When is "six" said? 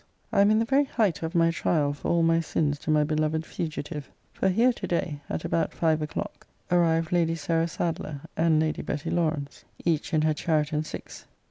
10.87-11.25